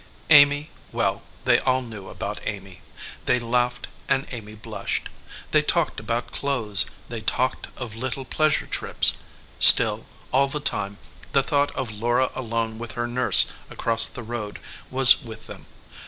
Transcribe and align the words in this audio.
Amy 0.31 0.71
well, 0.91 1.21
they 1.45 1.59
all 1.59 1.83
knew 1.83 2.09
about 2.09 2.39
Amy. 2.45 2.81
They 3.27 3.37
laughed 3.37 3.87
and 4.09 4.25
Amy 4.31 4.55
blushed. 4.55 5.09
They 5.51 5.61
talked 5.61 5.99
about 5.99 6.31
clothes, 6.31 6.89
they 7.09 7.21
talked 7.21 7.67
of 7.77 7.93
little 7.93 8.25
pleasure 8.25 8.65
trips. 8.65 9.19
Still, 9.59 10.07
all 10.31 10.47
the 10.47 10.59
time, 10.59 10.97
the 11.33 11.43
thought 11.43 11.69
of 11.75 11.91
Laura 11.91 12.31
alone 12.33 12.79
with 12.79 12.93
her 12.93 13.05
nurse 13.05 13.51
across 13.69 14.07
the 14.07 14.23
road 14.23 14.57
was 14.89 15.21
with 15.21 15.45
them. 15.45 15.67